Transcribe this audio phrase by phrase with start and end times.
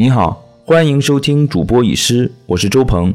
[0.00, 3.12] 你好，欢迎收听主播已诗，我是周鹏。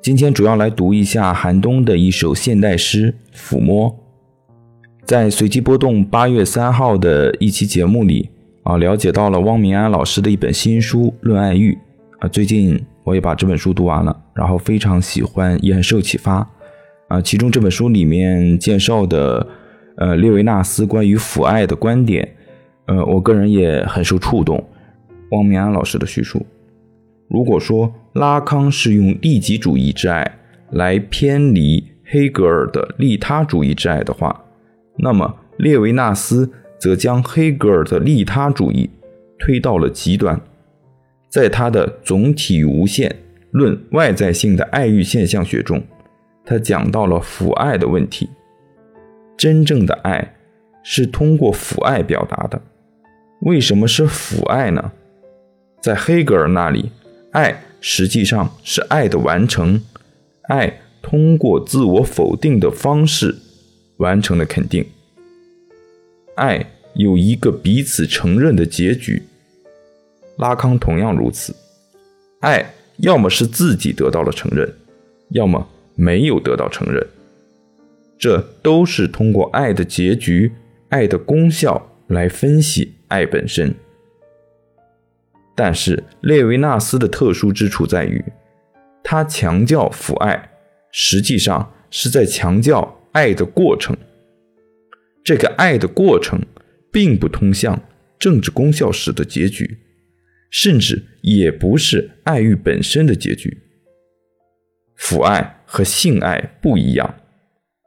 [0.00, 3.90] 今天主要来读一下韩东的一首现代诗《抚摸》。
[5.04, 8.30] 在随机波动八月三号的一期节目里
[8.62, 11.72] 啊，了解到了汪明安老师的一本新书《论爱欲》
[12.24, 16.48] 啊，最近我也把这本书读完了，然后非常喜欢，也很受启发
[17.08, 17.20] 啊。
[17.20, 19.44] 其中这本书里面介绍的
[19.96, 22.36] 呃列维纳斯关于抚爱的观点，
[22.86, 24.64] 呃，我个人也很受触动。
[25.30, 26.46] 汪明安老师的叙述，
[27.28, 30.38] 如果说拉康是用利己主义之爱
[30.70, 34.44] 来偏离黑格尔的利他主义之爱的话，
[34.96, 38.88] 那么列维纳斯则将黑格尔的利他主义
[39.38, 40.40] 推到了极端。
[41.28, 43.14] 在他的《总体无限
[43.50, 45.82] 论外在性的爱欲现象学》中，
[46.44, 48.30] 他讲到了抚爱的问题。
[49.36, 50.34] 真正的爱
[50.82, 52.60] 是通过抚爱表达的。
[53.42, 54.92] 为什么是抚爱呢？
[55.80, 56.90] 在黑格尔那里，
[57.32, 59.82] 爱实际上是爱的完成，
[60.48, 63.36] 爱通过自我否定的方式
[63.98, 64.84] 完成了肯定。
[66.34, 69.22] 爱有一个彼此承认的结局。
[70.36, 71.54] 拉康同样如此，
[72.40, 74.72] 爱要么是自己得到了承认，
[75.30, 77.04] 要么没有得到承认，
[78.16, 80.52] 这都是通过爱的结局、
[80.90, 83.74] 爱的功效来分析爱本身。
[85.58, 88.24] 但是列维纳斯的特殊之处在于，
[89.02, 90.50] 他强调父爱，
[90.92, 93.96] 实际上是在强调爱的过程。
[95.24, 96.40] 这个爱的过程
[96.92, 97.82] 并不通向
[98.20, 99.78] 政治功效史的结局，
[100.48, 103.58] 甚至也不是爱欲本身的结局。
[104.94, 107.16] 父爱和性爱不一样，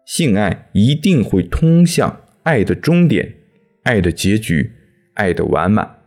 [0.05, 3.33] 性爱一定会通向爱的终点、
[3.83, 4.73] 爱的结局、
[5.14, 6.01] 爱的完满。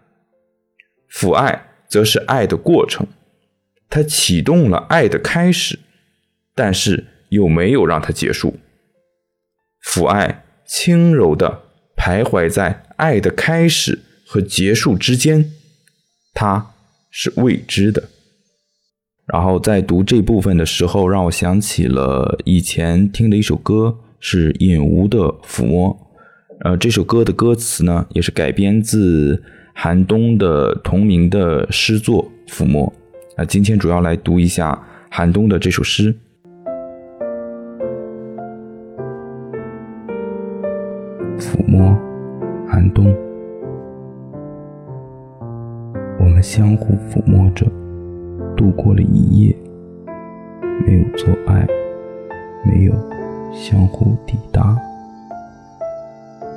[1.14, 3.06] 抚爱则是爱的过程，
[3.88, 5.78] 它启动了爱的开始，
[6.56, 8.58] 但是又没有让它结束。
[9.80, 11.62] 抚爱轻柔地
[11.96, 15.52] 徘徊在爱的开始和结束之间，
[16.32, 16.72] 它
[17.12, 18.08] 是未知的。
[19.26, 25.90] 然后在读这部分的时候，让我想起了以前听的一首歌，是尹吾的《抚摸》。
[26.64, 29.44] 呃，这首歌的歌词呢，也是改编自。
[29.76, 32.86] 韩东的同名的诗作《抚摸》
[33.42, 34.80] 啊，今天主要来读一下
[35.10, 36.14] 韩东的这首诗。
[41.38, 41.94] 抚摸，
[42.68, 43.12] 寒冬。
[46.20, 47.66] 我们相互抚摸着
[48.56, 49.56] 度过了一夜，
[50.86, 51.66] 没有做爱，
[52.64, 52.92] 没有
[53.52, 54.78] 相互抵达，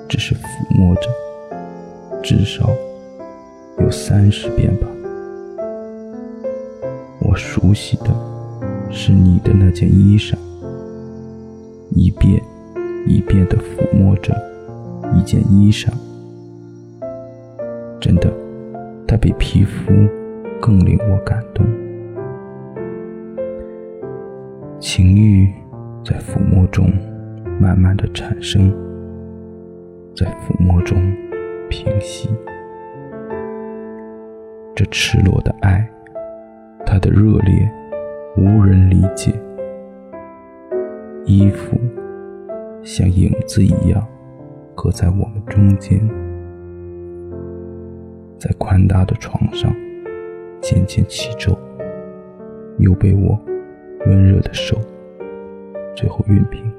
[0.07, 0.39] 只是抚
[0.69, 1.09] 摸着，
[2.21, 2.69] 至少。
[3.79, 4.87] 有三十遍吧。
[7.19, 8.05] 我熟悉的
[8.89, 10.35] 是你的那件衣裳，
[11.91, 12.41] 一遍
[13.05, 14.35] 一遍地抚摸着
[15.15, 15.89] 一件衣裳。
[17.99, 18.31] 真的，
[19.07, 19.91] 它比皮肤
[20.61, 21.65] 更令我感动。
[24.79, 25.51] 情欲
[26.05, 26.89] 在抚摸中
[27.59, 28.71] 慢慢的产生，
[30.15, 30.97] 在抚摸中
[31.69, 32.29] 平息。
[34.77, 35.89] 这赤裸的爱，
[36.85, 37.67] 它的热烈
[38.37, 39.33] 无人理解。
[41.25, 41.75] 衣服
[42.83, 44.07] 像影子一样
[44.75, 45.99] 搁在我们中间，
[48.37, 49.75] 在宽大的床上
[50.61, 51.57] 渐渐起皱，
[52.77, 53.35] 又被我
[54.05, 54.77] 温热的手
[55.95, 56.71] 最后熨平。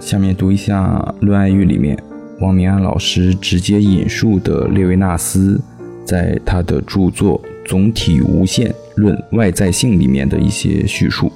[0.00, 1.96] 下面读一下《论爱欲》里面。
[2.40, 5.60] 王明安老师直接引述的列维纳斯
[6.04, 11.30] 在他的著作《总体无限论外在性》里面的一些叙述，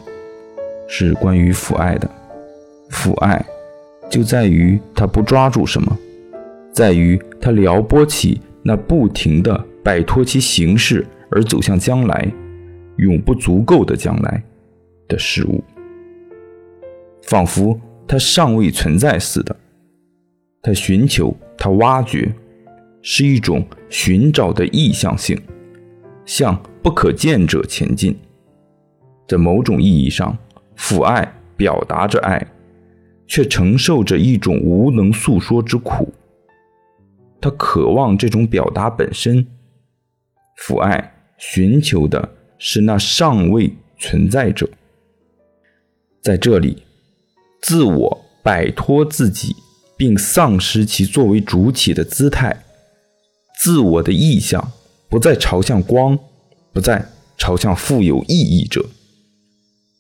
[0.89, 2.11] 是关于父爱的。
[2.91, 3.43] 父爱
[4.11, 5.97] 就在于他不抓住什么，
[6.73, 12.31] 在于他撩拨起那不停的摆脱其形式而走向将来、
[12.97, 14.43] 永不足够的将来
[15.07, 15.63] 的事物，
[17.23, 19.55] 仿佛它尚未存在似的。
[20.63, 22.35] 他寻求，他挖掘，
[23.01, 25.41] 是一种寻找的意向性，
[26.27, 28.17] 向不可见者前进。
[29.27, 30.37] 在某种意义上，
[30.75, 32.45] 父爱表达着爱，
[33.27, 36.13] 却承受着一种无能诉说之苦。
[37.41, 39.47] 他渴望这种表达本身，
[40.57, 44.69] 父爱寻求的是那尚未存在者。
[46.21, 46.83] 在这里，
[47.63, 49.55] 自我摆脱自己。
[49.99, 52.65] 并丧失其作为主体的姿态，
[53.61, 54.73] 自我的意向
[55.11, 56.17] 不再朝向光，
[56.73, 58.89] 不再朝向富有意义者。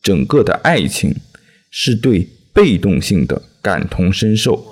[0.00, 1.16] 整个的爱情
[1.70, 4.64] 是对被动性的感同身受，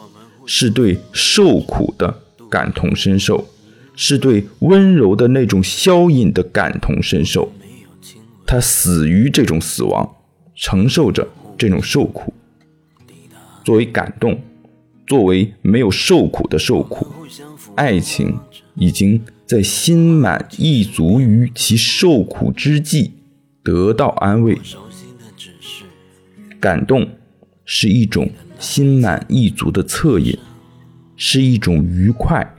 [0.46, 3.48] 是对受苦的感同身受，
[3.96, 7.52] 是对温柔的那种消隐的感同身受。
[8.46, 10.08] 他死于这种死亡，
[10.54, 11.26] 承受着
[11.58, 12.32] 这种受苦。
[13.64, 14.40] 作为感动，
[15.06, 17.06] 作为没有受苦的受苦，
[17.76, 18.38] 爱情
[18.74, 23.12] 已经在心满意足于其受苦之际
[23.62, 24.58] 得到安慰。
[26.58, 27.08] 感动
[27.64, 30.36] 是一种心满意足的恻隐，
[31.16, 32.56] 是一种愉快，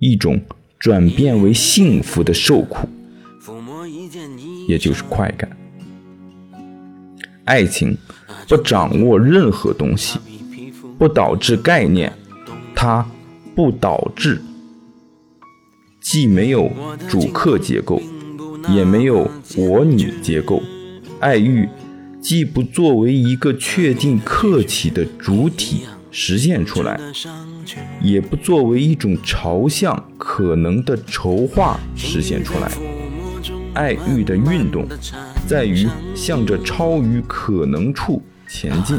[0.00, 0.40] 一种
[0.78, 2.88] 转变为幸福的受苦，
[4.66, 5.48] 也就是快感。
[7.44, 7.96] 爱情
[8.48, 10.18] 不掌握任何东西，
[11.04, 12.10] 不导致概念，
[12.74, 13.06] 它
[13.54, 14.40] 不导致，
[16.00, 16.72] 既没有
[17.10, 18.00] 主客结构，
[18.70, 20.62] 也没有我你结构，
[21.20, 21.68] 爱欲。
[22.22, 26.98] 既不作为一个确定客体的主体实现出来，
[28.00, 32.72] 也不作为一种朝向可能的筹划实现出来。
[33.74, 34.86] 爱欲的运动
[35.46, 38.98] 在于向着超于可能处前进。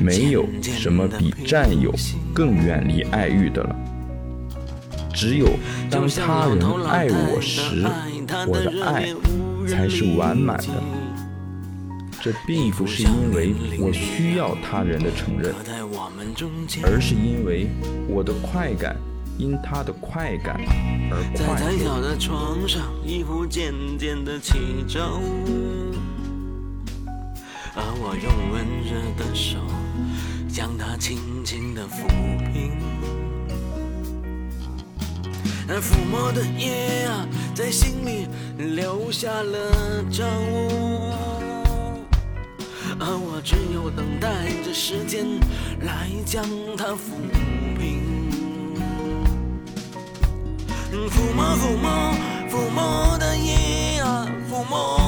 [0.00, 1.92] 没有什么比占有
[2.34, 3.76] 更远离爱欲的了。
[5.14, 5.48] 只有
[5.90, 7.84] 当他人爱我时，
[8.46, 9.14] 我的爱。
[9.68, 10.82] 才是完满的。
[12.22, 15.54] 这并不是因为我需要他人的承认，
[16.82, 17.68] 而是因为
[18.08, 18.96] 我的快感
[19.36, 20.58] 因他的快感
[21.10, 21.60] 而快
[27.80, 29.56] 而我用温热的手
[30.48, 32.08] 将它轻轻地抚
[32.52, 32.76] 平。
[35.68, 38.26] 那抚摸的夜啊，在心里
[38.74, 40.24] 留下了照，
[42.98, 45.24] 而我只有等待着时间
[45.82, 46.42] 来将
[46.76, 47.14] 它抚
[47.78, 48.02] 平。
[50.90, 51.88] 抚摸，抚摸，
[52.50, 54.98] 抚摸的夜啊，抚摸，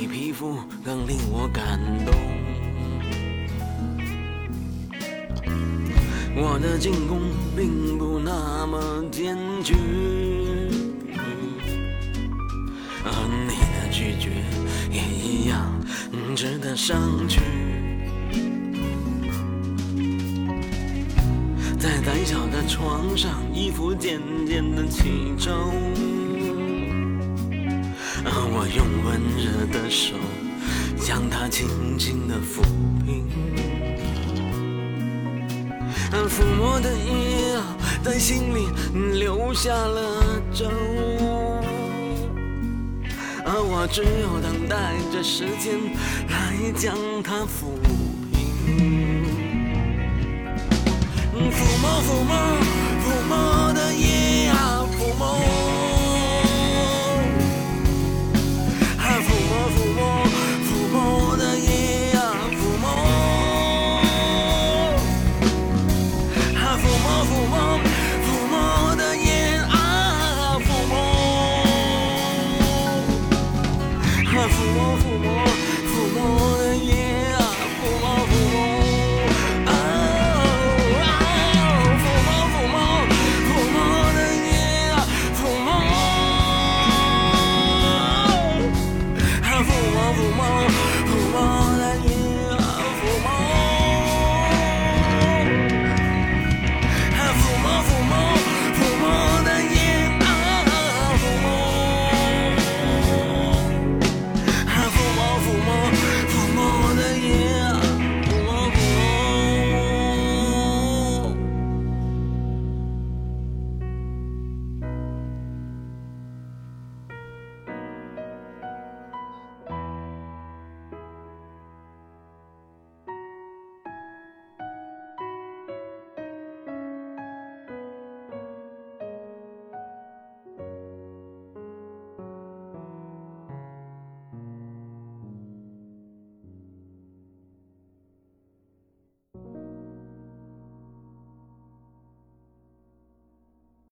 [0.00, 2.14] 你皮肤更令我感动。
[6.36, 7.20] 我的进攻
[7.56, 9.74] 并不那么艰巨，
[13.04, 13.10] 而
[13.48, 14.30] 你的拒绝
[14.88, 15.68] 也一样
[16.36, 16.96] 值得上
[17.28, 17.40] 去。
[21.76, 25.50] 在窄小的床上，衣服渐渐的起皱。
[28.50, 30.14] 我用温热的手
[30.98, 32.62] 将它轻轻地抚
[33.04, 33.26] 平，
[36.28, 37.58] 抚摸的夜
[38.02, 38.68] 在心里
[39.18, 40.66] 留下了皱，
[43.44, 45.78] 而我只有等待着时间
[46.28, 47.78] 来将它抚
[48.32, 48.72] 平，
[51.32, 52.32] 抚摸，抚摸
[53.04, 55.57] 抚摸的夜啊，抚摸。